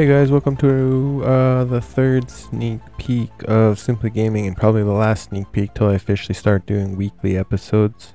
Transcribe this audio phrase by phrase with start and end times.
[0.00, 4.92] Hey guys, welcome to uh, the third sneak peek of Symply Gaming and probably the
[4.92, 8.14] last sneak peek till I officially start doing weekly episodes.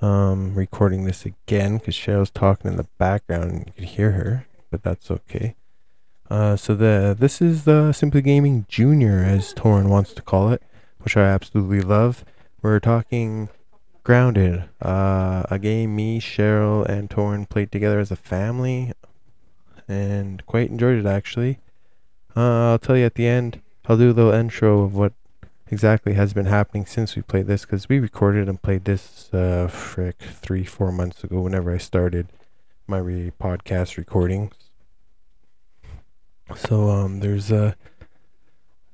[0.00, 4.46] Um, recording this again because Cheryl's talking in the background and you can hear her,
[4.70, 5.56] but that's okay.
[6.30, 10.62] Uh, so the this is the Symply Gaming Junior, as Torin wants to call it,
[11.00, 12.24] which I absolutely love.
[12.62, 13.48] We're talking
[14.04, 18.92] Grounded, uh, a game me, Cheryl, and Torin played together as a family
[19.88, 21.58] and quite enjoyed it actually.
[22.36, 23.62] Uh, I'll tell you at the end.
[23.88, 25.12] I'll do a little intro of what
[25.68, 29.66] exactly has been happening since we played this because we recorded and played this uh
[29.66, 32.28] frick three four months ago whenever I started
[32.86, 34.52] my re- podcast recordings.
[36.54, 37.72] So um there's uh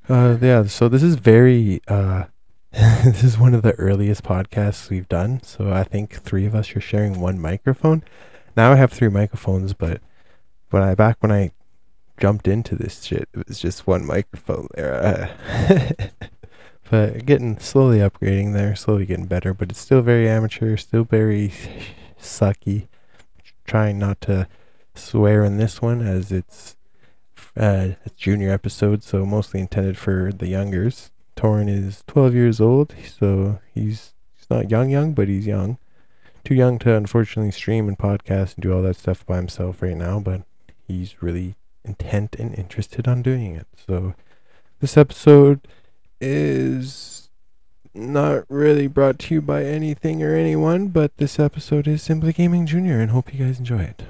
[0.08, 2.24] uh yeah so this is very uh
[2.72, 6.74] this is one of the earliest podcasts we've done so I think three of us
[6.74, 8.02] are sharing one microphone.
[8.56, 10.00] Now I have three microphones but
[10.72, 11.52] when I back when I
[12.18, 15.36] jumped into this shit, it was just one microphone there.
[16.90, 21.52] but getting slowly upgrading there, slowly getting better, but it's still very amateur, still very
[22.20, 22.88] sucky.
[23.64, 24.48] Trying not to
[24.94, 26.76] swear in this one as it's
[27.56, 31.10] uh it's junior episode, so mostly intended for the youngers.
[31.36, 35.78] Torin is 12 years old, so he's he's not young young, but he's young.
[36.44, 39.96] Too young to unfortunately stream and podcast and do all that stuff by himself right
[39.96, 40.42] now, but
[40.98, 41.54] he's really
[41.84, 43.66] intent and interested on doing it.
[43.86, 44.14] So
[44.80, 45.66] this episode
[46.20, 47.30] is
[47.94, 52.66] not really brought to you by anything or anyone, but this episode is Symply Gaming
[52.66, 54.02] Junior and hope you guys enjoy it.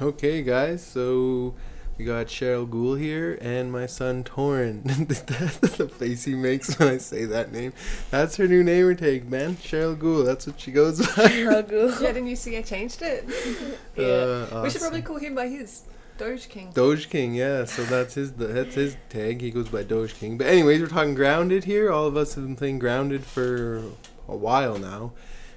[0.00, 1.54] Okay, guys, so
[1.98, 4.82] we got Cheryl Ghoul here and my son Torin.
[5.76, 7.72] the face he makes when I say that name.
[8.10, 9.56] That's her new name or tag, man.
[9.56, 10.24] Cheryl Ghoul.
[10.24, 11.28] That's what she goes by.
[11.28, 11.90] Struggle.
[12.02, 13.24] Yeah, didn't you see I changed it?
[13.96, 14.46] Yeah.
[14.50, 15.82] Uh, We should probably call him by his
[16.18, 16.70] Doge King.
[16.72, 17.64] Doge King, yeah.
[17.66, 19.40] So that's his that's his tag.
[19.40, 20.38] He goes by Doge King.
[20.38, 21.90] But anyways, we're talking Grounded here.
[21.92, 23.82] All of us have been playing Grounded for
[24.28, 25.12] a while now.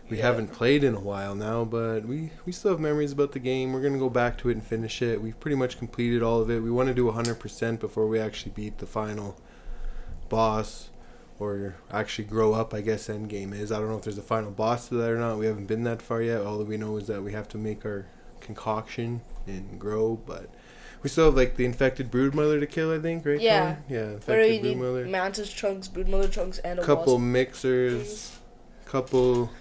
[0.10, 0.24] We Yeah.
[0.28, 3.74] haven't played in a while now, but we we still have memories about the game.
[3.74, 5.22] We're gonna go back to it and finish it.
[5.22, 6.60] We've pretty much completed all of it.
[6.62, 9.36] We want to do hundred percent before we actually beat the final
[10.30, 10.90] boss,
[11.40, 12.74] or actually grow up.
[12.74, 13.72] I guess end game is.
[13.72, 15.38] I don't know if there's a final boss to that or not.
[15.40, 16.42] We haven't been that far yet.
[16.42, 18.06] All that we know is that we have to make our
[18.42, 20.50] concoction and grow, but.
[21.04, 23.40] We still have like the infected broodmother to kill, I think, right?
[23.40, 23.60] Yeah.
[23.76, 23.78] Colin?
[23.90, 25.08] Yeah, infected broodmother.
[25.08, 27.26] mantis trunks, broodmother trunks, and a Couple wasp.
[27.26, 28.38] mixers,
[28.86, 29.52] couple,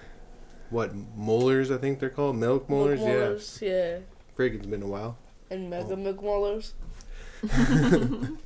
[0.74, 1.70] what molars?
[1.70, 3.00] I think they're called milk molars.
[3.00, 3.68] Milk molars, yeah.
[3.70, 3.98] Yeah,
[4.36, 5.16] frig, it's been a while.
[5.50, 5.96] And mega Oh.
[5.96, 6.74] milk molars.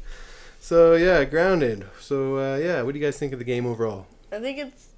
[0.61, 1.87] So yeah, grounded.
[2.01, 4.07] So uh, yeah, what do you guys think of the game overall?
[4.33, 4.89] I think it's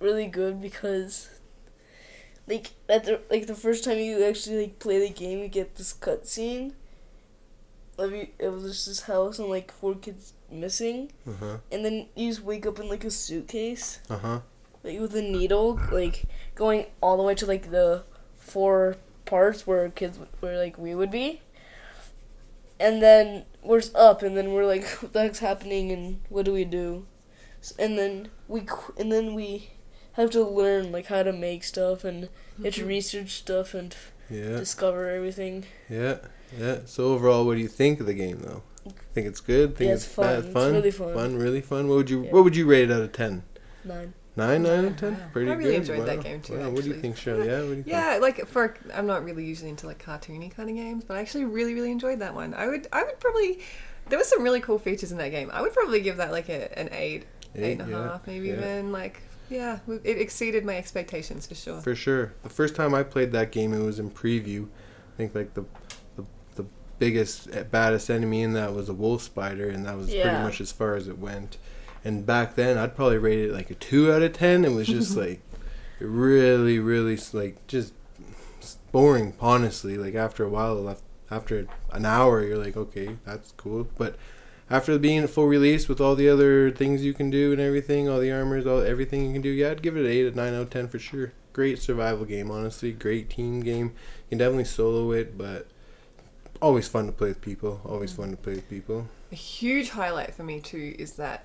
[0.00, 1.28] really good because,
[2.48, 5.76] like, at the like the first time you actually like play the game, you get
[5.76, 6.72] this cutscene.
[7.98, 11.56] Of you, it was just this house and like four kids missing, Uh huh.
[11.70, 14.40] and then you just wake up in like a suitcase, Uh huh.
[14.86, 16.24] Like with a needle, like
[16.54, 18.04] going all the way to like the
[18.36, 21.42] four parts where kids where like we would be.
[22.78, 26.52] And then we're up, and then we're like, "What the heck's happening?" And what do
[26.52, 27.06] we do?
[27.78, 28.66] And then we
[28.98, 29.70] and then we
[30.12, 32.28] have to learn like how to make stuff and
[32.62, 32.88] have to mm-hmm.
[32.88, 33.94] research stuff and
[34.30, 34.56] Yeah.
[34.58, 35.64] discover everything.
[35.88, 36.18] Yeah.
[36.56, 36.80] Yeah.
[36.86, 38.62] So overall, what do you think of the game, though?
[39.14, 39.76] Think it's good?
[39.76, 40.26] Think Yeah, it's, it's fun.
[40.26, 40.44] bad?
[40.44, 40.72] It's Fun.
[40.72, 41.36] really fun.
[41.36, 41.88] Really fun.
[41.88, 42.30] What would you Yeah.
[42.30, 43.42] What would you rate it out of ten?
[43.84, 44.14] Nine.
[44.36, 44.62] Nine.
[44.62, 45.14] Nine out of ten.
[45.14, 45.20] Wow.
[45.32, 45.90] Pretty I really good.
[45.90, 46.70] enjoyed that game too, Wow.
[46.70, 47.46] What do you think, Cheryl?
[47.46, 47.60] Yeah.
[47.60, 47.86] What do you think?
[47.86, 51.20] Yeah, like for I'm not really usually into like cartoony kind of games, but I
[51.20, 52.52] actually really really enjoyed that one.
[52.54, 53.60] I would I would probably
[54.08, 55.50] there was some really cool features in that game.
[55.52, 57.24] I would probably give that like a, an eight,
[57.54, 58.54] eight and a half, yeah, maybe yeah.
[58.54, 61.80] even like yeah, it exceeded my expectations for sure.
[61.80, 62.34] For sure.
[62.42, 64.66] The first time I played that game, it was in preview.
[64.66, 65.64] I think like the
[66.16, 66.24] the,
[66.56, 66.66] the
[66.98, 70.60] biggest eh, baddest enemy in that was a wolf spider, and that was pretty much
[70.60, 71.58] as far as it went.
[72.06, 74.64] And back then, I'd probably rate it like a two out of ten.
[74.64, 75.40] It was just like
[75.98, 77.94] really, really like just
[78.92, 79.34] boring.
[79.40, 84.16] Honestly, like after a while, left after an hour, you're like, okay, that's cool, but.
[84.68, 88.08] After being a full release with all the other things you can do and everything,
[88.08, 90.32] all the armors, all everything you can do, yeah, I'd give it an eight, a
[90.32, 91.32] nine out of ten for sure.
[91.52, 92.90] Great survival game, honestly.
[92.90, 93.92] Great team game.
[93.94, 95.68] You can definitely solo it, but
[96.60, 97.80] always fun to play with people.
[97.84, 98.16] Always mm.
[98.16, 99.06] fun to play with people.
[99.30, 101.44] A huge highlight for me too is that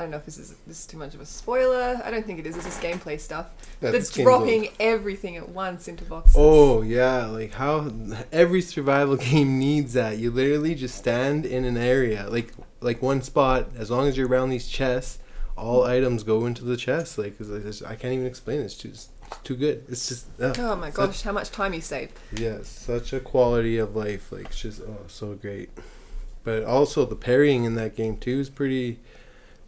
[0.00, 2.00] I don't know if this is this is too much of a spoiler.
[2.02, 2.56] I don't think it is.
[2.56, 3.48] It's just gameplay stuff.
[3.80, 6.36] That's dropping everything at once into boxes.
[6.38, 7.92] Oh yeah, like how
[8.32, 10.16] every survival game needs that.
[10.16, 13.68] You literally just stand in an area, like like one spot.
[13.76, 15.18] As long as you're around these chests,
[15.54, 17.18] all items go into the chest.
[17.18, 18.64] Like 'cause there's- I can't even explain it.
[18.64, 19.84] It's just it's too good.
[19.88, 22.12] It's just ugh, Oh my gosh, how much time you saved.
[22.32, 24.32] yeah, such a quality of life.
[24.32, 25.68] Like it's just oh so great.
[26.42, 28.98] But also the parrying in that game too is pretty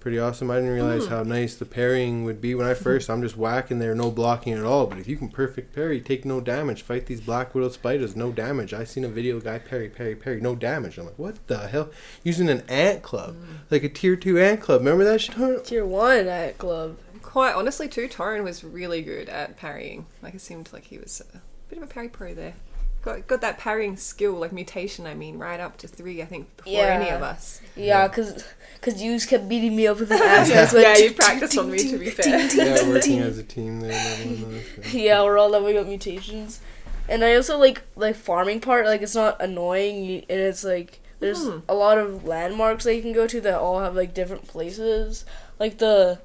[0.03, 0.51] pretty awesome.
[0.51, 1.09] I didn't realize Mm.
[1.11, 4.53] how nice the parrying would be when I first I'm just whacking there, no blocking
[4.53, 4.87] at all.
[4.87, 8.33] But if you can perfect parry, take no damage, fight these black widow spiders, no
[8.33, 8.75] damage.
[8.75, 10.99] I seen a video guy parry, parry, parry, no damage.
[10.99, 11.89] I'm like, what the hell?
[12.25, 13.37] Using an ant club.
[13.71, 14.81] Like a tier two ant club.
[14.81, 15.65] Remember that shit?
[15.65, 16.99] Tier one ant club.
[17.23, 20.07] Quite honestly, too, Torrin was really good at parrying.
[20.21, 21.39] Like, it seemed like he was a
[21.69, 22.55] bit of a parry pro there.
[23.03, 26.57] Got, got that parrying skill, like mutation, I mean, right up to three, I think,
[26.59, 27.61] before any of us.
[27.75, 28.45] Yeah, cause,
[28.81, 30.51] cause you just kept beating me up with an axe.
[30.51, 32.47] Yeah, Yeah, you practiced on me, to be fair.
[32.55, 33.91] yeah, working as a team there.
[33.93, 34.59] yeah.
[34.93, 36.61] Yeah, we're all leveling up mutations,
[37.09, 38.87] and I also like like farming part.
[38.87, 41.59] Like it's not annoying, and it's like there's Hmm.
[41.69, 45.25] a lot of landmarks that you can go to that all have like different places.
[45.59, 46.21] Like the,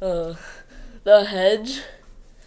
[0.00, 0.34] uh,
[1.02, 1.80] the hedge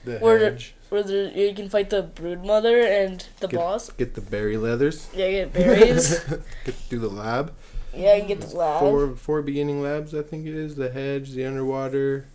[0.06, 0.74] The Where the- hedge.
[0.92, 3.90] Where the, you can fight the brood mother and the Get- boss.
[3.92, 5.08] Get the berry leathers.
[5.16, 6.20] Yeah, you get berries.
[6.66, 7.54] Get through the lab.
[7.96, 10.76] yeah, you can get the lab, Four four beginning labs, I think it is.
[10.76, 12.26] The hedge, the underwater,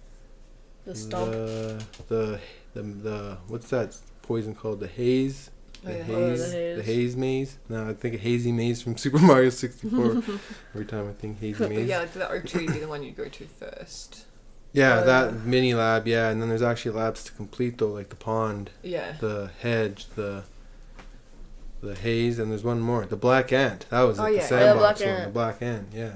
[0.86, 1.30] the stump.
[1.32, 2.40] the the
[2.74, 4.80] the, the what's that poison called?
[4.80, 5.50] The haze.
[5.82, 6.04] The yeah.
[6.08, 6.84] Oh, the haze, the haze.
[6.86, 7.58] haze maze.
[7.68, 10.22] No, I think a hazy maze from Super Mario 64.
[10.74, 11.88] Every time I think hazy maze.
[11.88, 14.24] yeah, like the oak tree would be the one you'd go to first.
[14.76, 16.06] Yeah, that mini lab.
[16.06, 19.16] Yeah, and then there's actually labs to complete though, like the pond, Yeah.
[19.20, 20.42] the hedge, the
[21.80, 23.86] the haze, and there's one more, the black ant.
[23.90, 24.46] That was Oh, it, yeah.
[24.46, 25.88] the Oh, yeah, sandbox black one, the black ant.
[25.94, 26.12] Yeah,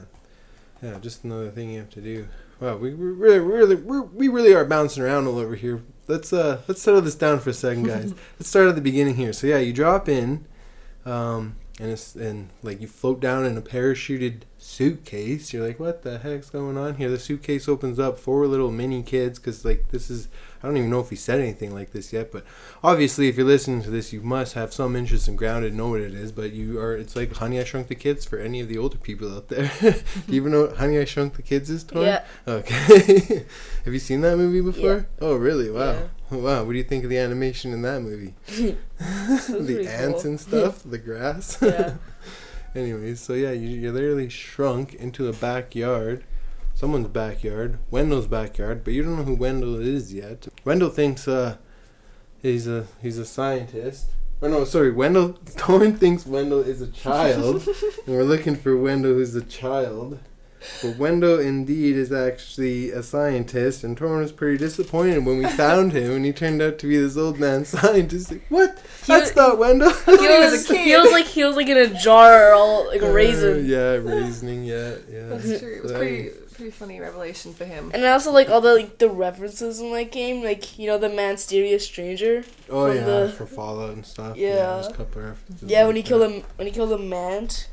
[0.82, 2.28] yeah, just another thing you have to do.
[2.60, 5.82] Wow, we we really really we really are bouncing around all over here.
[6.08, 8.12] Let's uh let's settle this down for a second, guys.
[8.38, 9.32] let's start at the beginning here.
[9.32, 10.44] So yeah, you drop in,
[11.06, 15.52] um, and it's and like you float down in a parachuted suitcase.
[15.52, 17.08] You're like, what the heck's going on here?
[17.08, 20.28] The suitcase opens up, four little mini kids, because like this is
[20.62, 22.44] I don't even know if he said anything like this yet, but
[22.84, 25.88] obviously if you're listening to this, you must have some interest in grounded, and know
[25.88, 26.32] what it is.
[26.32, 28.98] But you are it's like Honey I Shrunk the Kids for any of the older
[28.98, 29.70] people out there.
[29.80, 29.94] Do
[30.26, 32.02] you even know what Honey I Shrunk the Kids is, Tor?
[32.04, 32.24] Yeah.
[32.46, 33.44] Okay.
[33.84, 34.96] have you seen that movie before?
[34.96, 35.02] Yeah.
[35.20, 35.70] Oh really?
[35.70, 36.10] Wow.
[36.30, 36.64] Wow.
[36.64, 38.34] What do you think of the animation in that movie?
[38.46, 40.30] the ants cool.
[40.30, 41.58] and stuff, the grass.
[41.62, 41.94] yeah.
[42.74, 46.22] Anyways, so yeah, you, you're literally shrunk into a backyard,
[46.80, 50.48] someone's backyard, Wendell's backyard, but you don't know who Wendell is yet.
[50.64, 51.56] Wendell thinks uh,
[52.42, 54.06] he's a he's a scientist.
[54.42, 55.32] Oh no, sorry, Wendell.
[55.56, 57.66] Torn thinks Wendell is a child,
[58.06, 60.18] and we're looking for Wendell who's a child.
[60.82, 65.92] But Wendell indeed is actually a scientist, and Torn was pretty disappointed when we found
[65.92, 68.30] him, and he turned out to be this old man scientist.
[68.32, 68.78] Like, what?
[68.78, 69.90] He That's was- not Wendell.
[70.06, 73.12] He was, he was like he was like in a jar, all like a Uh,
[73.12, 73.66] raisin.
[73.66, 74.64] yeah, raisin.
[74.64, 75.26] Yeah, yeah.
[75.28, 75.76] That's true.
[75.76, 77.90] It was So, pretty, pretty funny revelation for him.
[77.94, 80.98] And I also like all the like the references in that game, like you know
[80.98, 82.44] the mysterious stranger.
[82.68, 84.36] Oh from yeah, the- for Fallout and stuff.
[84.36, 84.54] Yeah.
[84.56, 86.08] there's a couple of references Yeah, when he that.
[86.08, 87.68] killed him, when he killed the mant,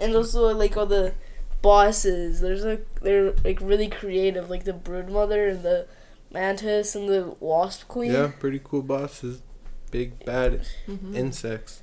[0.00, 1.12] and also like all the
[1.60, 2.40] bosses.
[2.40, 5.86] There's like they're like really creative, like the brood mother and the
[6.32, 8.12] mantis and the wasp queen.
[8.12, 9.42] Yeah, pretty cool bosses.
[9.90, 11.14] Big bad Mhm.
[11.14, 11.82] insects.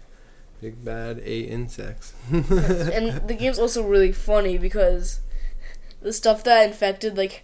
[0.62, 2.14] Big bad a insects.
[2.32, 5.20] And the game's also really funny because
[6.02, 7.44] the stuff that infected like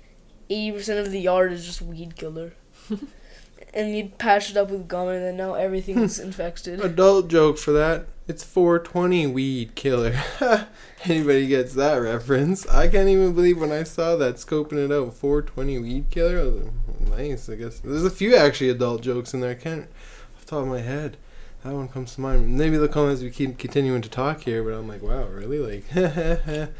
[0.50, 2.54] eighty percent of the yard is just weed killer.
[3.76, 6.80] and you'd patch it up with gum, and then now everything's infected.
[6.80, 8.08] Adult joke for that.
[8.28, 10.20] It's 420 weed killer.
[11.04, 12.66] Anybody gets that reference?
[12.68, 15.14] I can't even believe when I saw that scoping it out.
[15.14, 16.40] 420 weed killer.
[16.40, 17.50] I was like, nice.
[17.50, 19.52] I guess there's a few actually adult jokes in there.
[19.52, 19.88] I can't
[20.36, 21.18] off the top of my head.
[21.64, 22.58] That one comes to mind.
[22.58, 24.64] Maybe they'll come as we keep continuing to talk here.
[24.64, 25.60] But I'm like, wow, really?
[25.60, 26.72] Like,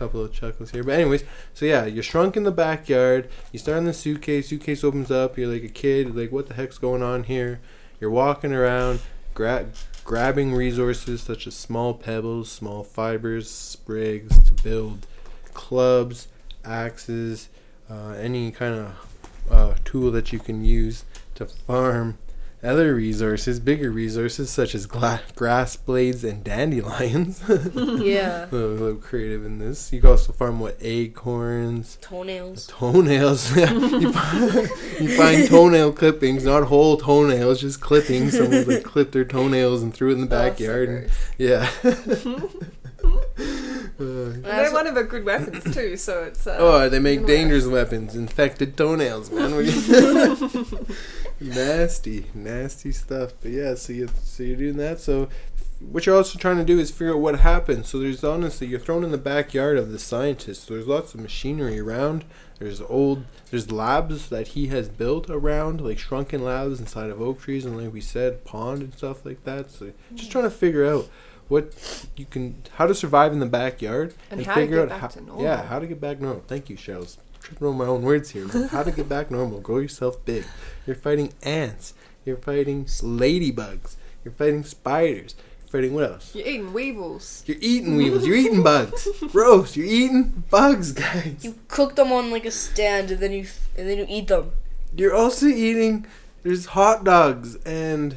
[0.00, 0.82] couple of chuckles here.
[0.82, 3.28] But anyways, so yeah, you're shrunk in the backyard.
[3.52, 4.48] You start in the suitcase.
[4.48, 5.36] Suitcase opens up.
[5.36, 6.16] You're like a kid.
[6.16, 7.60] Like, what the heck's going on here?
[8.00, 9.00] You're walking around,
[9.34, 9.66] gra-
[10.02, 15.06] grabbing resources such as small pebbles, small fibers, sprigs to build
[15.52, 16.28] clubs,
[16.64, 17.50] axes,
[17.90, 19.06] uh, any kind of
[19.50, 21.04] uh, tool that you can use
[21.34, 22.16] to farm
[22.62, 27.42] other resources, bigger resources such as gla- grass blades and dandelions.
[27.48, 29.92] yeah, a little, a little creative in this.
[29.92, 32.66] You can also farm what acorns, toenails.
[32.66, 33.56] toenails.
[33.56, 38.36] you, find, you find toenail clippings, not whole toenails, just clippings.
[38.36, 40.88] Someone like clipped their toenails and threw it in the backyard.
[40.88, 41.70] and- yeah.
[43.02, 46.46] Uh, they're one of the good weapons too, so it's.
[46.46, 47.28] Uh, oh, they make can work.
[47.36, 49.52] dangerous weapons, infected toenails, man.
[51.40, 53.32] What do you- nasty, nasty stuff.
[53.40, 55.00] But yeah, so you so you're doing that.
[55.00, 55.28] So
[55.80, 57.86] what you're also trying to do is figure out what happened.
[57.86, 60.66] So there's honestly you're thrown in the backyard of the scientist.
[60.66, 62.24] So there's lots of machinery around.
[62.58, 67.40] There's old there's labs that he has built around, like shrunken labs inside of oak
[67.40, 69.70] trees and like we said, pond and stuff like that.
[69.70, 70.32] So just mm.
[70.32, 71.08] trying to figure out
[71.48, 74.88] what you can how to survive in the backyard And how to figure get out
[74.90, 75.44] back how, to normal.
[75.44, 76.44] yeah how to get back normal.
[76.46, 77.16] Thank you, Cheryl.
[77.40, 78.46] Tripping over my own words here.
[78.68, 79.60] How to get back normal?
[79.60, 80.44] Grow yourself big.
[80.86, 81.94] You're fighting ants.
[82.24, 83.96] You're fighting ladybugs.
[84.24, 85.34] You're fighting spiders.
[85.60, 86.34] You're fighting what else?
[86.34, 87.42] You're eating weevils.
[87.46, 88.26] You're eating weevils.
[88.26, 89.08] You're eating bugs.
[89.32, 89.76] Gross.
[89.76, 91.36] You're eating bugs, guys.
[91.42, 94.52] You cook them on like a stand and then you and then you eat them.
[94.94, 96.06] You're also eating.
[96.42, 98.16] There's hot dogs and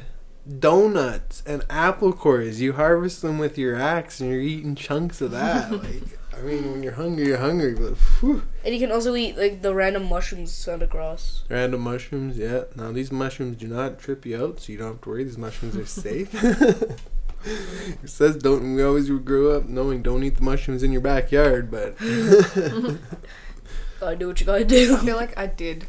[0.58, 2.60] donuts and apple cores.
[2.60, 5.70] You harvest them with your axe and you're eating chunks of that.
[5.82, 7.74] like, I mean, when you're hungry, you're hungry.
[7.74, 8.42] But whew.
[8.64, 11.44] And you can also eat like the random mushrooms found across.
[11.48, 12.64] random mushrooms, yeah.
[12.74, 15.24] Now these mushrooms do not trip you out, so you don't have to worry.
[15.24, 16.34] These mushrooms are safe.
[18.02, 18.74] it says don't.
[18.74, 21.98] We always grew up knowing don't eat the mushrooms in your backyard, but
[24.00, 24.96] Gotta do what you gotta do.
[24.96, 25.86] I feel like I did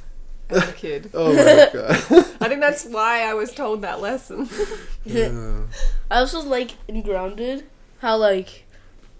[0.49, 1.09] as a kid.
[1.13, 1.91] oh my god.
[2.41, 4.47] I think that's why I was told that lesson.
[5.09, 5.63] Uh,
[6.11, 7.65] I also like in Grounded
[7.99, 8.65] how like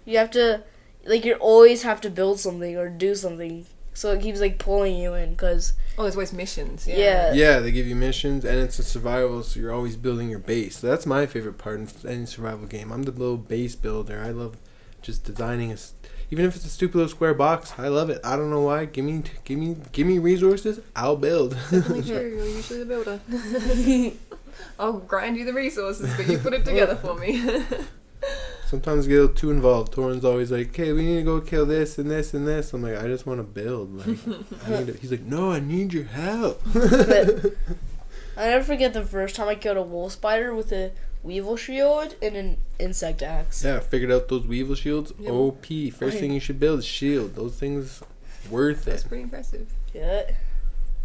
[0.04, 0.62] you have to
[1.06, 4.96] like you always have to build something or do something, so it keeps like pulling
[4.96, 6.86] you in because Oh, there's always missions.
[6.86, 6.96] Yeah.
[6.96, 7.32] yeah.
[7.32, 10.78] yeah, they give you missions, and it's a survival, so you're always building your base.
[10.80, 12.92] So that's my favorite part in any survival game.
[12.92, 14.20] I'm the little base builder.
[14.22, 14.56] I love
[15.00, 15.94] just designing a, s-
[16.30, 17.72] even if it's a stupid little square box.
[17.78, 18.20] I love it.
[18.24, 18.84] I don't know why.
[18.84, 20.80] Give me, give me, give me resources.
[20.94, 21.52] I'll build.
[21.70, 22.36] Definitely true.
[22.36, 23.20] You're usually the builder.
[24.78, 27.42] I'll grind you the resources, but you put it together for me.
[28.66, 29.92] Sometimes get a little too involved.
[29.92, 32.82] Torrens always like, "Okay, we need to go kill this and this and this." I'm
[32.82, 34.18] like, "I just want to build." Like,
[34.66, 36.60] I need to, he's like, "No, I need your help."
[38.36, 40.92] I never forget the first time I killed a wolf spider with a
[41.22, 43.64] weevil shield and an insect axe.
[43.64, 45.12] yeah, I figured out those weevil shields.
[45.18, 45.32] Yep.
[45.32, 45.66] OP.
[45.94, 47.34] First thing you should build is shield.
[47.34, 48.02] Those things
[48.50, 48.90] worth That's it.
[48.90, 49.72] That's pretty impressive.
[49.94, 50.30] Yeah.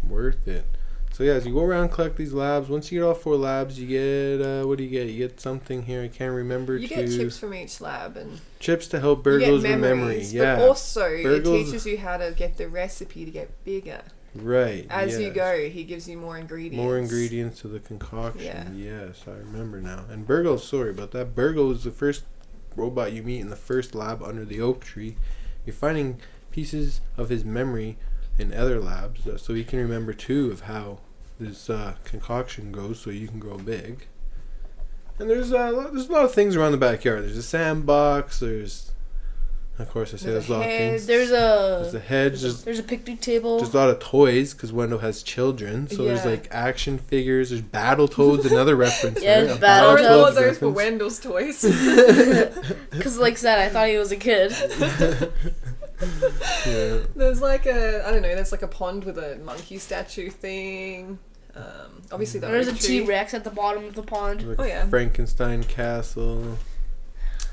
[0.06, 0.66] Worth it.
[1.12, 3.78] So yeah, as you go around collect these labs, once you get all four labs,
[3.78, 5.08] you get uh, what do you get?
[5.08, 6.02] You get something here.
[6.02, 6.76] I can't remember.
[6.76, 9.94] You to get chips from each lab, and chips to help BURG.L's remember.
[9.94, 10.32] memories.
[10.32, 14.00] Yeah, But also, it teaches you how to get the recipe to get bigger.
[14.34, 14.86] right.
[14.88, 16.82] As you go, he gives you more ingredients.
[16.82, 18.74] More ingredients to the concoction.
[18.78, 19.04] Yeah.
[19.06, 20.06] Yes, I remember now.
[20.08, 21.34] And BURG.L, sorry about that.
[21.34, 22.24] BURG.L is the first
[22.74, 25.16] robot you meet in the first lab under the oak tree.
[25.66, 27.98] You're finding pieces of his memory
[28.38, 30.98] in other labs, uh, so he can remember too of how
[31.40, 34.06] this uh, concoction goes, so you can grow big.
[35.18, 37.22] And there's uh, lo- there's a lot of things around the backyard.
[37.24, 38.40] There's a sandbox.
[38.40, 38.90] There's,
[39.78, 40.78] of course, I say There's there's, a a lot of hedge.
[40.90, 41.06] things.
[41.06, 41.32] There's a
[41.82, 42.40] There's a a hedge.
[42.42, 43.58] There's there's a picnic table.
[43.58, 45.88] there's a lot of toys because Wendell has children.
[45.88, 47.50] So there's like action figures.
[47.50, 49.20] There's Battle Toads, another reference.
[49.22, 50.02] Yeah, there, a Battle Or Battletoads
[50.34, 50.76] those are reference.
[50.76, 51.62] Wendell's toys.
[52.90, 54.52] Because like I said, I thought he was a kid.
[56.66, 56.98] Yeah.
[57.16, 58.34] there's like a I don't know.
[58.34, 61.18] There's like a pond with a monkey statue thing.
[61.54, 63.00] Um, obviously, the There's a oak tree.
[63.00, 64.46] T Rex at the bottom of the pond.
[64.48, 64.86] Like Oh, yeah.
[64.88, 66.56] Frankenstein castle.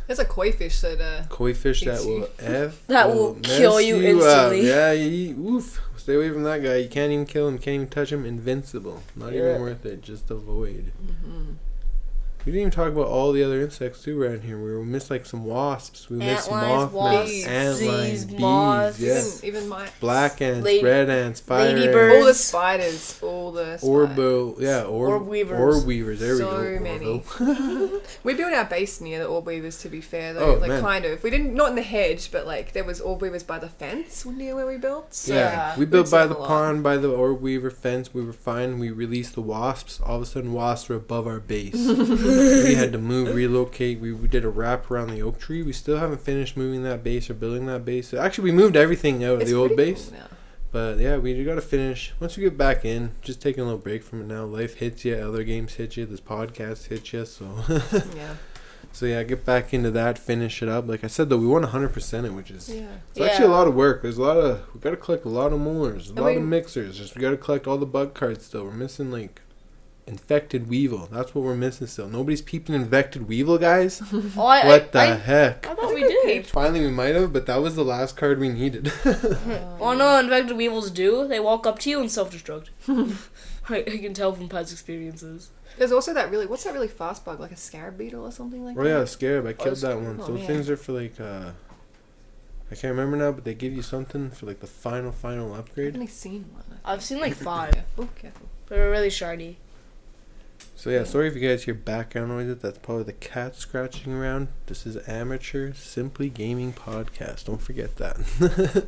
[0.08, 2.29] There's a koi fish that uh, Koi fish that will.
[2.39, 2.82] F.
[2.88, 4.01] That will mess kill you up.
[4.03, 4.68] instantly.
[4.68, 5.79] Yeah, you, oof.
[5.98, 6.77] Stay away from that guy.
[6.77, 7.58] You can't even kill him.
[7.60, 8.25] Can't even touch him.
[8.25, 9.03] Invincible.
[9.15, 9.50] Not Yeah.
[9.50, 10.01] even worth it.
[10.01, 10.91] Just avoid.
[11.06, 11.56] mhm.
[12.50, 14.58] We didn't even talk about all the other insects too around here.
[14.58, 16.10] We missed like some wasps.
[16.10, 17.79] We missed Antlions, wasps, antlines,
[18.10, 19.00] bees, bees, moths.
[19.00, 22.15] yes, even even my black ants, Lady- red ants, fire ladybirds.
[22.15, 23.84] all the spiders, all the spiders.
[23.84, 25.60] orbo, yeah, orb, Orb weavers.
[25.75, 26.20] orb weavers.
[26.20, 26.84] There So we go.
[26.84, 27.24] many.
[28.24, 29.77] We built our base near the orb weavers.
[29.82, 30.82] To be fair, though, Oh, like man.
[30.82, 31.22] kind of.
[31.22, 34.25] We didn't not in the hedge, but like there was orb weavers by the fence
[34.25, 35.13] near where we built.
[35.13, 35.77] So yeah, Yeah.
[35.77, 38.12] we built We've by the pond, by the orb weaver fence.
[38.12, 38.79] We were fine.
[38.79, 40.00] We released the wasps.
[40.03, 41.75] All of a sudden, wasps were above our base.
[42.39, 44.00] we had to move, relocate.
[44.00, 45.62] We, we did a wrap around the oak tree.
[45.62, 48.13] We still haven't finished moving that base or building that base.
[48.13, 50.10] Actually, we moved everything out of it's the old base.
[50.10, 50.19] cool.
[50.72, 52.13] But yeah, we got to finish.
[52.19, 54.46] Once we get back in, just taking a little break from it now.
[54.46, 57.25] Life hits you, other games hit you, this podcast hits you.
[57.25, 57.46] So,
[58.15, 58.36] Yeah,
[58.91, 60.88] so yeah, get back into that, finish it up.
[60.88, 62.88] Like I said, though, we want 100% it, which is yeah.
[63.12, 64.03] it's actually a lot of work.
[64.03, 66.38] There's a lot of we got to collect a lot of molars, a I lot
[66.38, 66.98] of mixers.
[66.98, 68.63] Just we got to collect all the bug cards still.
[68.65, 69.41] We're missing like
[70.10, 71.08] infected weevil.
[71.12, 72.08] That's what we're missing still.
[72.10, 74.01] Nobody's peeped an infected weevil, guys.
[74.38, 75.66] Oh, I, what the I, heck?
[75.66, 76.25] I, I I thought we we did.
[76.25, 76.50] peeped.
[76.50, 78.92] Finally, we might have, but that was the last card we needed.
[79.80, 81.28] Oh no, infected weevils do.
[81.28, 82.68] They walk up to you and self-destruct.
[83.70, 85.51] I, I can tell from past experiences.
[85.78, 88.66] There's also that really what's that really fast bug like a scarab beetle or something
[88.66, 88.96] like Oh that.
[88.96, 89.46] Oh yeah, scarab.
[89.46, 90.20] I killed that one.
[90.20, 90.48] Oh, Those man.
[90.48, 91.51] things are for like uh
[92.72, 95.60] I can't remember now, but they give you something for like the final final upgrade.
[95.60, 95.96] I've upgrade.
[95.96, 96.80] only seen one.
[96.84, 97.74] I've seen like five.
[97.98, 98.48] Oh, careful.
[98.68, 99.58] They were really shiny.
[100.80, 102.60] So yeah, sorry if you guys hear background noises.
[102.62, 104.48] That's probably the cat scratching around.
[104.68, 107.44] This is amateur, simply gaming podcast.
[107.44, 108.16] Don't forget that.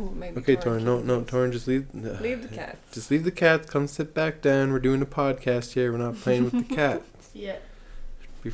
[0.00, 0.84] Ooh, maybe okay, Torrin Torn.
[0.84, 1.52] No, no, Torn.
[1.52, 1.86] Just leave.
[1.94, 2.78] uh, Leave the cats.
[2.92, 3.70] Just leave the cats.
[3.70, 4.72] Come sit back down.
[4.72, 5.92] We're doing a podcast here.
[5.92, 7.02] We're not playing with the cat.
[7.32, 7.58] Yeah.
[8.42, 8.50] We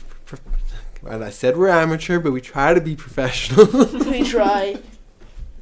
[1.06, 3.64] and I said we're amateur, but we try to be professional.
[4.10, 4.78] we try.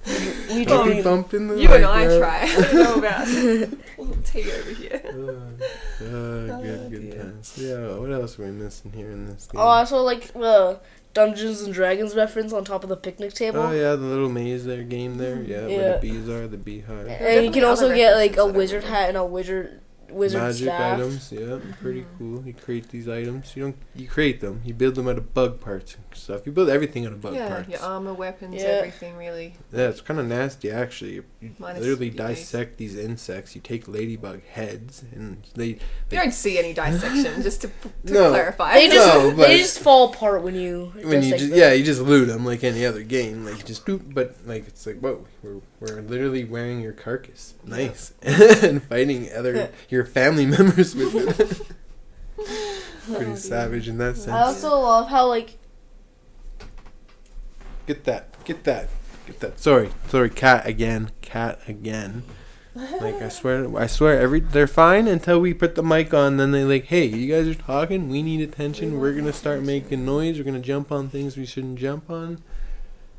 [0.07, 1.03] We Don't be try.
[1.03, 2.19] bumping the You and I around.
[2.21, 2.41] try.
[2.43, 5.03] I don't know about little tea over here.
[5.05, 6.07] Uh, uh,
[6.53, 7.23] Oh, good, good dear.
[7.23, 7.55] times.
[7.57, 9.61] Yeah, what else are we missing here in this game?
[9.61, 10.81] Oh, I saw like the
[11.13, 13.61] Dungeons and Dragons reference on top of the picnic table.
[13.61, 15.43] Oh yeah, the little maze there, game there.
[15.43, 17.07] Yeah, where the bees are, the beehive.
[17.09, 19.81] And you can also get like a references that I wizard hat and a wizard
[20.13, 20.99] wizard Magic staff.
[20.99, 22.07] items, yeah, pretty Mhm.
[22.19, 22.43] cool.
[22.47, 23.53] You create these items.
[23.57, 23.77] You don't.
[23.95, 24.61] You create them.
[24.65, 26.47] You build them out of bug parts and stuff.
[26.47, 27.69] You build everything out of bug yeah, parts.
[27.69, 28.69] Yeah, your armor, weapons, Yeah.
[28.69, 29.55] everything really.
[29.73, 31.15] Yeah, it's kind of nasty actually.
[31.15, 33.55] You, you Minus literally dissect these insects.
[33.55, 35.67] You take ladybug heads and they.
[35.67, 35.77] You
[36.11, 37.69] don't see any dissection, just to,
[38.07, 38.31] to No.
[38.31, 38.75] clarify.
[38.75, 42.01] They just No, they just fall apart when you When you just yeah, you just
[42.01, 43.45] loot them like any other game.
[43.45, 47.55] Like you just boop, but like it's like whoa, we're we're literally wearing your carcass,
[47.65, 51.77] nice, and fighting other your family members with it.
[53.15, 54.29] Pretty Oh, savage in that sense.
[54.29, 55.57] I also love how like
[57.87, 58.45] Get that.
[58.45, 58.89] Get that.
[59.27, 59.59] Get that.
[59.59, 59.91] Sorry.
[60.09, 60.31] Sorry.
[60.31, 61.11] Cat again.
[61.23, 62.23] Cat again.
[62.75, 63.77] Like I swear.
[63.77, 64.21] I swear.
[64.21, 66.37] Every they're fine until we put the mic on.
[66.37, 68.09] Then they like, hey, you guys are talking.
[68.09, 69.01] We need attention.
[69.01, 70.39] We're gonna start making noise.
[70.39, 72.43] We're gonna jump on things we shouldn't jump on.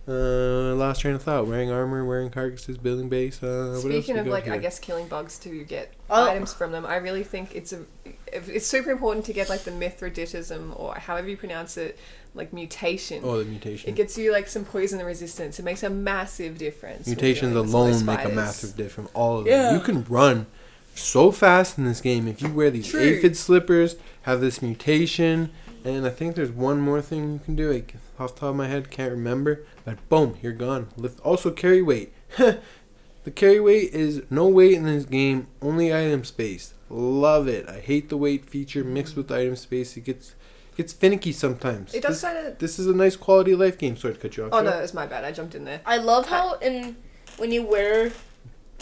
[0.07, 1.45] Uh, lost train of thought.
[1.45, 3.41] Wearing armor, wearing carcasses, building base.
[3.41, 6.29] Uh, what else Speaking of got like, I guess killing bugs to get Oh.
[6.29, 7.85] items from them, I really think it's a
[8.33, 11.99] it's super important to get like the Mithridatism or however you pronounce it,
[12.33, 13.21] like mutation.
[13.25, 13.89] Oh, the mutation.
[13.89, 15.59] It gets you like some poison resistance.
[15.59, 17.07] It makes a massive difference.
[17.07, 19.11] Mutations dealing with some of those alone make a massive difference.
[19.13, 19.63] All of Yeah.
[19.63, 19.75] them.
[19.75, 20.47] You can run
[20.95, 23.01] so fast in this game if you wear these True.
[23.01, 25.51] aphid slippers, have this mutation,
[25.85, 27.71] and I think there's one more thing you can do.
[27.71, 29.63] Like off the top of my head, can't remember.
[29.85, 30.87] But boom, you're gone.
[30.97, 32.13] Lift also carry weight.
[32.37, 36.73] the carry weight is no weight in this game, only item space.
[36.89, 37.67] Love it.
[37.69, 39.95] I hate the weight feature mixed with item space.
[39.97, 40.35] It gets
[40.77, 41.93] gets finicky sometimes.
[41.93, 42.57] It does This, kind of.
[42.59, 43.95] this is a nice quality of life game.
[43.97, 44.49] Sorry to cut you off.
[44.53, 44.65] Oh Cheryl.
[44.65, 45.23] no, it was my bad.
[45.23, 45.81] I jumped in there.
[45.85, 46.97] I love how in
[47.37, 48.11] when you wear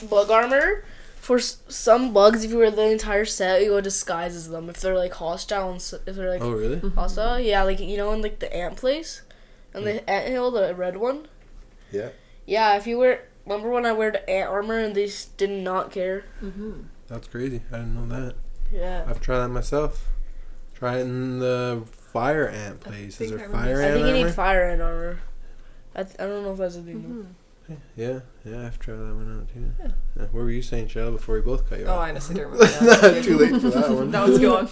[0.09, 0.83] bug armor,
[1.15, 4.69] for some bugs, if you wear the entire set, you go disguises them.
[4.69, 6.79] If they're like hostile, and s- if they're like Oh really?
[6.95, 9.21] hostile, yeah, like you know, in like the ant place,
[9.73, 11.27] and the ant hill, the red one.
[11.91, 12.09] Yeah.
[12.45, 15.49] Yeah, if you wear, remember when I wear the ant armor and they s- did
[15.51, 16.25] not care.
[16.43, 16.81] Mm-hmm.
[17.07, 17.61] That's crazy.
[17.71, 18.35] I didn't know that.
[18.71, 19.05] Yeah.
[19.07, 20.07] I've tried that myself.
[20.75, 23.09] Try it in the fire ant place.
[23.09, 25.19] Is think there I remember fire I think you need fire ant armor.
[25.95, 27.27] I, th- I don't know if that's a thing.
[27.67, 27.73] Mm-hmm.
[27.95, 29.71] yeah, yeah, I've tried that one out too.
[29.79, 29.91] Yeah.
[30.15, 31.97] Yeah, what were you saying, Shell, before we both cut you Oh, off?
[31.97, 32.65] Oh, I honestly don't remember.
[32.67, 33.23] That.
[33.25, 34.11] Too late for that one.
[34.11, 34.69] that one's gone.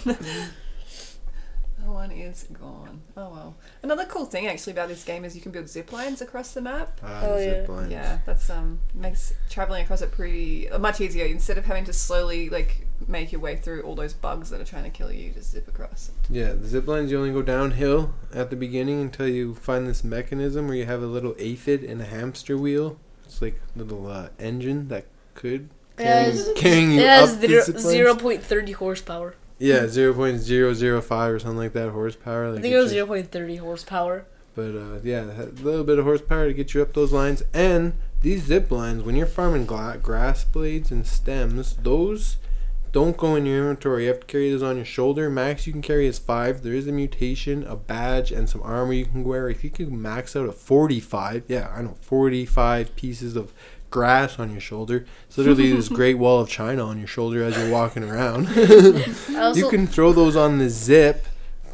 [1.88, 3.00] That one is gone.
[3.16, 3.56] Oh well.
[3.82, 6.60] Another cool thing actually about this game is you can build zip lines across the
[6.60, 7.00] map.
[7.02, 7.64] Ah, Oh, yeah.
[7.68, 7.90] lines.
[7.92, 11.26] Yeah, that's um makes traveling across it pretty uh, much easier.
[11.26, 14.64] Instead of having to slowly like make your way through all those bugs that are
[14.64, 16.10] trying to kill you, you just zip across.
[16.28, 20.02] Yeah, the zip lines you only go downhill at the beginning until you find this
[20.04, 22.98] mechanism where you have a little aphid and a hamster wheel.
[23.24, 27.40] It's like a little uh, engine that could It carry, carrying you it has up
[27.40, 27.86] the zero, zip lines.
[27.86, 29.34] zero point thirty horsepower.
[29.58, 32.50] Yeah, zero point zero zero five or something like that horsepower.
[32.50, 34.26] Like I think it was zero point thirty horsepower.
[34.54, 37.42] But uh, yeah, a little bit of horsepower to get you up those lines.
[37.52, 42.38] And these zip lines, when you're farming gla- grass blades and stems, those
[42.90, 44.04] don't go in your inventory.
[44.04, 45.28] You have to carry those on your shoulder.
[45.28, 46.62] Max you can carry is five.
[46.62, 49.48] There is a mutation, a badge, and some armor you can wear.
[49.48, 53.52] If you can max out a 45, yeah, I know, 45 pieces of
[53.90, 55.06] grass on your shoulder.
[55.28, 58.48] It's literally this great wall of China on your shoulder as you're walking around.
[59.54, 61.26] You can throw those on the zip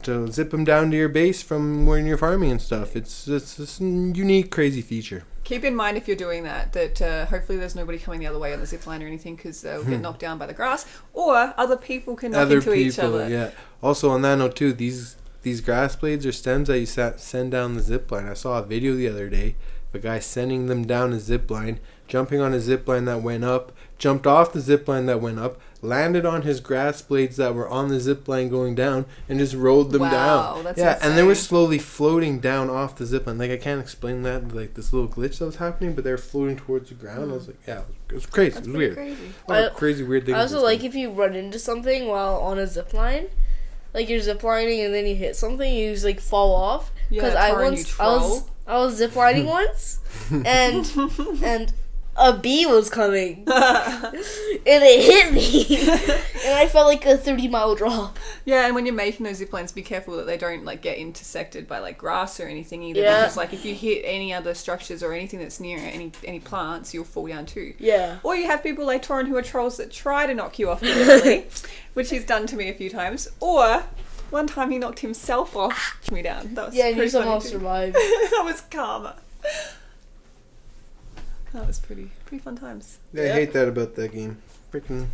[0.02, 2.94] to zip them down to your base from when you're farming and stuff.
[2.94, 5.24] It's it's, it's a unique, crazy feature.
[5.44, 8.38] Keep in mind if you're doing that that uh, hopefully there's nobody coming the other
[8.38, 10.86] way on the zip line or anything because they'll get knocked down by the grass
[11.12, 12.42] or other people can knock Hmm.
[12.46, 13.28] Other into each people, other.
[13.28, 13.50] yeah.
[13.82, 17.74] Also, on that note too, these these grass blades or stems that you send down
[17.74, 18.26] the zip line.
[18.26, 19.56] I saw a video the other day
[19.90, 23.22] of a guy sending them down a zip line, jumping on a zip line that
[23.22, 27.36] went up, jumped off the zip line that went up, landed on his grass blades
[27.36, 30.64] that were on the zip line going down, and just rolled them Wow, down.
[30.64, 33.38] that's yeah, and they were slowly floating down off the zip line.
[33.38, 36.16] Like I can't explain that, like this little glitch that was happening, but they were
[36.18, 37.30] floating towards the ground.
[37.30, 38.50] I was like, yeah, it was, it was crazy.
[38.54, 39.16] That's it was pretty weird.
[39.16, 39.32] crazy.
[39.48, 40.36] A lot of I- crazy weird things.
[40.36, 40.88] I also like game.
[40.90, 43.26] if you run into something while on a zip line,
[43.92, 46.90] like you're zip lining and then you hit something, you just like fall off.
[47.10, 48.44] Yeah, Because I once I was.
[48.66, 50.90] I was zip lining once, and
[51.44, 51.70] and
[52.16, 54.14] a bee was coming, and
[54.66, 55.80] it hit me,
[56.46, 58.18] and I felt like a thirty mile drop.
[58.44, 60.98] Yeah, and when you're making those zip lines, be careful that they don't like get
[60.98, 63.00] intersected by like grass or anything either.
[63.00, 63.20] Yeah.
[63.22, 66.92] Because like if you hit any other structures or anything that's near any any plants,
[66.94, 67.74] you'll fall down too.
[67.78, 68.18] Yeah.
[68.22, 70.82] Or you have people like Torin who are trolls that try to knock you off
[71.94, 73.28] which he's done to me a few times.
[73.40, 73.84] Or
[74.30, 76.54] one time he knocked himself off me down.
[76.54, 77.94] That was Yeah, and you somehow survived.
[77.94, 79.16] that was karma.
[81.54, 82.98] That was pretty pretty fun times.
[83.12, 84.38] Yeah, I hate that about that game.
[84.72, 85.06] Freaking,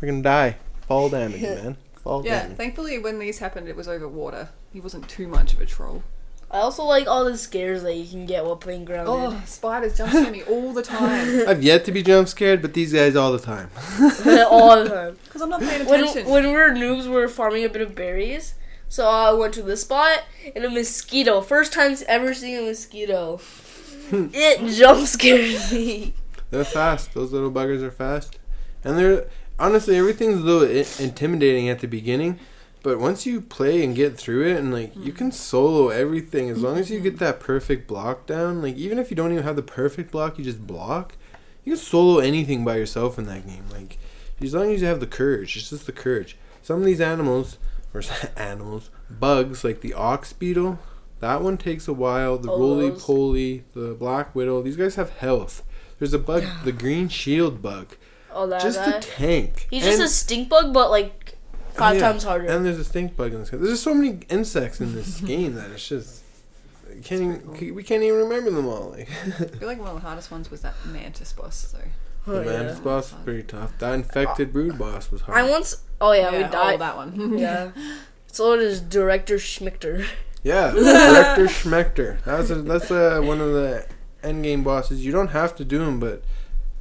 [0.00, 0.56] freaking die.
[0.86, 1.76] Fall damage, man.
[1.96, 2.30] Fall damage.
[2.30, 2.56] Yeah, damage.
[2.56, 4.50] thankfully when these happened, it was over water.
[4.72, 6.04] He wasn't too much of a troll.
[6.48, 9.12] I also like all the scares that you can get while playing grounded.
[9.12, 12.74] Oh, spiders jump at me all the time I've yet to be jump scared, but
[12.74, 13.68] these guys all the time.
[14.48, 15.18] all the time.
[15.24, 16.30] because I'm not paying When attention.
[16.30, 18.54] when we were noobs, we were farming a bit of berries.
[18.88, 20.22] So I went to the spot
[20.54, 21.40] and a mosquito.
[21.40, 23.40] First time ever seeing a mosquito.
[24.32, 26.14] it jump scared me.
[26.50, 27.14] They're fast.
[27.14, 28.38] Those little buggers are fast,
[28.82, 29.26] and they're
[29.58, 32.38] honestly everything's a little intimidating at the beginning,
[32.82, 36.62] but once you play and get through it, and like you can solo everything as
[36.62, 38.60] long as you get that perfect block down.
[38.60, 41.16] Like even if you don't even have the perfect block, you just block.
[41.64, 43.64] You can solo anything by yourself in that game.
[43.72, 43.98] Like
[44.40, 46.36] as long as you have the courage, it's just the courage.
[46.62, 47.58] Some of these animals
[47.94, 48.02] or
[48.36, 50.78] animals, bugs like the ox beetle.
[51.24, 52.36] That one takes a while.
[52.36, 53.02] The Oh, roly those.
[53.02, 54.60] poly, the black widow.
[54.60, 55.62] These guys have health.
[55.98, 57.96] There's a bug, the green shield bug.
[58.30, 58.90] Oh, that just guy.
[58.98, 59.66] a tank.
[59.70, 61.38] He's just a stink bug, but like
[61.72, 62.44] five yeah, times harder.
[62.46, 63.48] And there's a stink bug in this.
[63.48, 63.60] Game.
[63.60, 66.22] There's just so many insects in this game that it's just
[66.90, 68.90] I can't even, we can't even remember them all.
[68.90, 71.88] Like I feel like one of the hardest ones was that mantis boss though.
[72.26, 72.58] Oh, the yeah.
[72.58, 73.72] mantis boss was pretty tough.
[73.78, 75.38] That infected uh, brood boss was hard.
[75.38, 75.82] I once.
[76.02, 76.74] Oh yeah, we died.
[76.74, 77.38] oh, that one.
[77.38, 77.70] yeah.
[78.26, 80.04] So it is director Schmector.
[80.44, 82.22] Yeah, Director Schmector.
[82.24, 83.86] That's a, that's uh one of the
[84.22, 85.04] end game bosses.
[85.04, 86.22] You don't have to do them, but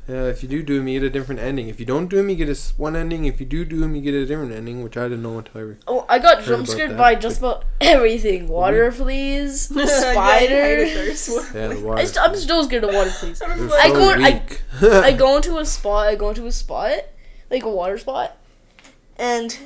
[0.09, 1.69] uh, if you do do them, you get a different ending.
[1.69, 3.23] If you don't do them, you get a one ending.
[3.23, 5.61] If you do do them, you get a different ending, which I didn't know until
[5.61, 5.63] I.
[5.63, 9.83] Re- Oh, I got Heard jump scared by just about everything: water fleas, Yeah,
[10.17, 11.25] I hated spiders.
[11.27, 11.55] those.
[11.55, 12.05] yeah, the I water.
[12.05, 13.39] st- I'm still scared of water fleas.
[13.39, 16.07] They're I so go- I- I go into a spot.
[16.07, 16.97] I go into a spot,
[17.49, 18.35] like a water spot,
[19.17, 19.57] and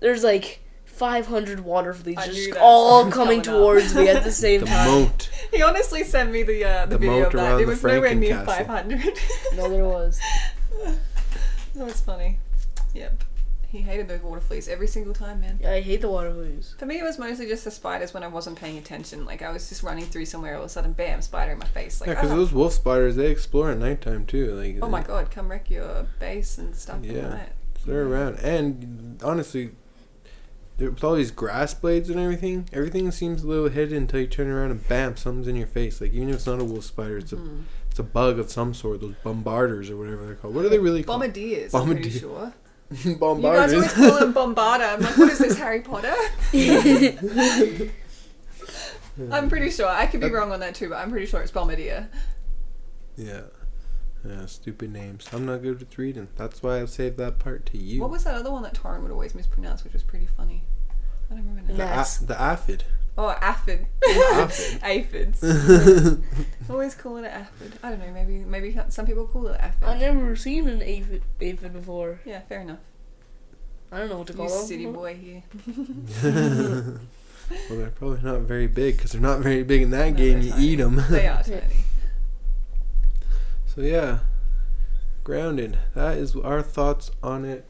[0.00, 0.60] there's like
[1.02, 4.86] 500 water fleas just all coming coming towards me at the same the time.
[4.86, 5.30] moat.
[5.52, 7.38] He honestly sent me the uh, the, The video moat of that.
[7.52, 8.74] around It was nowhere near Franken five castle.
[8.74, 9.18] hundred.
[9.56, 10.20] No, there was.
[11.74, 12.38] that was funny.
[12.94, 13.24] Yep.
[13.66, 15.58] He hated those water fleas every single time, man.
[15.60, 16.76] Yeah, I hate the water fleas.
[16.78, 19.24] For me, it was mostly just the spiders when I wasn't paying attention.
[19.26, 21.66] Like I was just running through somewhere, all of a sudden, bam, spider in my
[21.66, 22.00] face.
[22.00, 22.36] Like, Yeah, because ah.
[22.36, 24.54] those wolf spiders they explore at nighttime too.
[24.54, 26.98] Like oh my god, come wreck your base and stuff.
[27.02, 27.28] and all Yeah.
[27.30, 27.52] that.
[27.84, 28.36] they're around.
[28.38, 29.72] And honestly, there-
[30.90, 34.48] with all these grass blades and everything, everything seems a little hidden until you turn
[34.48, 36.00] around and bam, something's in your face.
[36.00, 37.64] Like even if it's not a wolf spider, it's a Mm.
[37.90, 39.00] it's a bug of some sort.
[39.00, 40.54] Those bombarders or whatever they're called.
[40.54, 41.20] What are they really called?
[41.20, 42.20] Bombardiers, I'm pretty Bombardier.
[42.20, 42.52] sure.
[43.04, 44.84] You guys always call them bombarder.
[44.94, 46.12] I'm like, what is this, Harry Potter?
[49.30, 49.88] I'm pretty sure.
[49.88, 52.08] I could be That- wrong on that too, but I'm pretty sure it's bombardier.
[53.16, 53.42] yeah.
[54.26, 55.28] Yeah, stupid names.
[55.32, 56.28] I'm not good with reading.
[56.36, 58.00] That's why I've saved that part to you.
[58.00, 60.62] What was that other one that Torrin would always mispronounce, which was pretty funny?
[61.30, 61.96] I don't remember the, now.
[61.96, 62.02] Nah.
[62.02, 62.84] a- the aphid.
[63.18, 63.86] Oh, aphid.
[64.08, 64.80] Aphid.
[64.82, 65.42] Aphids.
[66.70, 67.72] always call it an aphid.
[67.82, 68.10] I don't know.
[68.12, 69.82] Maybe maybe some people call it aphid.
[69.86, 72.20] I've never seen an aphid, aphid before.
[72.24, 72.78] yeah, fair enough.
[73.90, 74.66] I don't know what to call You them.
[74.66, 75.42] city boy here.
[77.68, 80.40] well, they're probably not very big because they're not very big in that No, game.
[80.40, 80.64] You tiny.
[80.64, 81.02] eat them.
[81.10, 81.60] They are tiny.
[83.74, 84.18] So yeah,
[85.24, 85.78] grounded.
[85.94, 87.64] That is our thoughts on it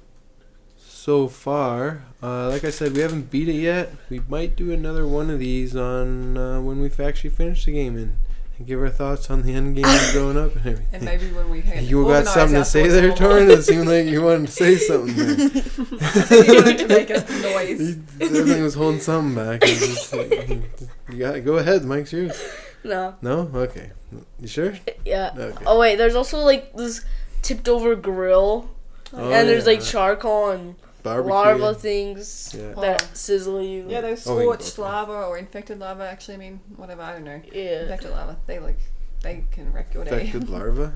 [0.77, 2.03] so far.
[2.21, 3.95] Uh, like I said, we haven't beat it yet.
[4.11, 7.97] We might do another one of these on uh, when we've actually finished the game
[7.97, 8.17] and,
[8.59, 10.89] and give our thoughts on the end game growing up and everything.
[10.93, 13.39] And maybe when we had you got something to say there, a little more.
[13.39, 13.51] Torrin?
[13.51, 15.37] It seemed like you wanted to say something there.
[16.45, 17.97] you wanted to make a noise.
[18.19, 19.63] He was holding something back.
[19.63, 20.63] Like,
[21.13, 22.43] you got go ahead, Mike's yours.
[22.85, 23.15] No.
[23.23, 23.93] No, okay.
[24.41, 24.75] You sure?
[25.05, 25.31] Yeah.
[25.37, 25.65] Okay.
[25.67, 27.05] Oh wait, there's also like this
[27.43, 28.71] tipped over grill,
[29.13, 31.33] Oh, and there's like charcoal and Barbecue.
[31.33, 32.73] larva things Yeah.
[32.81, 33.11] that Oh.
[33.15, 33.87] sizzle you.
[33.89, 34.93] Yeah, those Oh, scorched go for it.
[34.93, 36.09] lava or infected lava.
[36.09, 37.03] Actually, I mean, whatever.
[37.03, 37.41] I don't know.
[37.53, 37.83] Yeah.
[37.83, 38.37] Infected lava.
[38.47, 38.79] They like,
[39.23, 40.21] they can wreck your day.
[40.27, 40.93] Infected larva.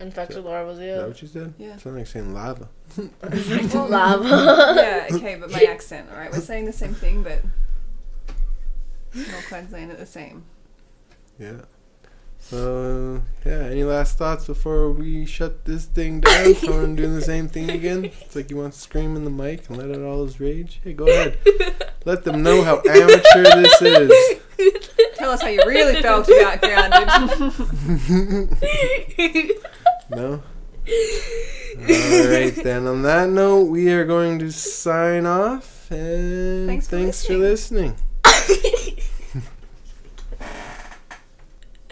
[0.00, 0.72] Infected larvas.
[0.72, 1.06] Is that Yeah.
[1.06, 1.54] what you said?
[1.58, 1.76] Yeah.
[1.76, 2.68] Sound like saying lava.
[2.96, 4.24] Infected lava.
[4.76, 6.32] yeah, okay, but my accent, alright?
[6.32, 7.40] We're saying the same thing, but
[9.14, 10.44] not quite saying it the same.
[11.38, 11.62] Yeah.
[12.38, 16.54] So yeah, any last thoughts before we shut this thing down?
[16.56, 18.06] Someone doing the same thing again?
[18.06, 20.80] It's like you want to scream in the mic and let out all his rage.
[20.82, 21.38] Hey, go ahead.
[22.04, 24.40] Let them know how amateur this is.
[25.16, 27.08] Tell us how you really felt about grounded.
[30.10, 30.42] No.
[31.78, 32.86] All right then.
[32.86, 37.96] On that note, we are going to sign off, and Thanks thanks, for for listening.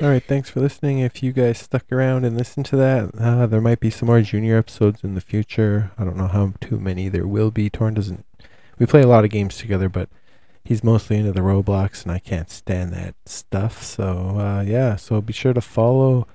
[0.02, 1.00] All right, thanks for listening.
[1.00, 4.22] If you guys stuck around and listened to that, uh, there might be some more
[4.22, 5.90] junior episodes in the future.
[5.98, 7.68] I don't know how too many there will be.
[7.68, 8.24] Torn doesn't.
[8.78, 10.08] We play a lot of games together, but
[10.64, 13.82] he's mostly into the Roblox, and I can't stand that stuff.
[13.82, 16.26] So uh, yeah, so be sure to follow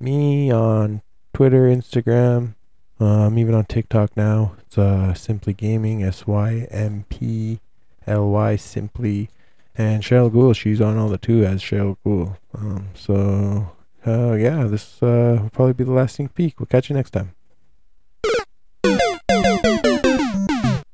[0.00, 1.00] me on
[1.32, 2.56] Twitter, Instagram,
[2.98, 4.56] um, even on TikTok now.
[4.66, 7.60] It's uh, Symply Gaming, S Y M P
[8.08, 9.30] L Y Symply.
[9.76, 12.36] And Cheryl Ghoul, she's on all the two as Cheryl Ghoul.
[12.54, 13.72] Um, so,
[14.06, 16.60] uh, yeah, this uh, will probably be the last sneak peek.
[16.60, 17.34] We'll catch you next time.